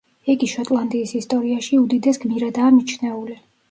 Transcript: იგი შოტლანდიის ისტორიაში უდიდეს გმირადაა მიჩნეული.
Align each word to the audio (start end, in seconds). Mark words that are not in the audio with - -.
იგი 0.33 0.47
შოტლანდიის 0.53 1.13
ისტორიაში 1.21 1.81
უდიდეს 1.85 2.23
გმირადაა 2.27 2.77
მიჩნეული. 2.83 3.43